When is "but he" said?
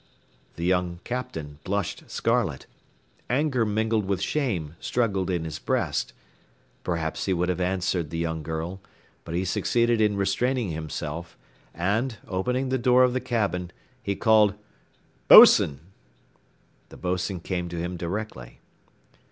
9.23-9.45